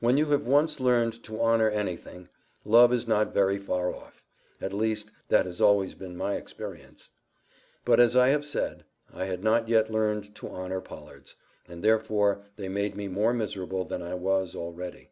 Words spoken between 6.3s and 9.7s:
experience. But, as I have said, I had not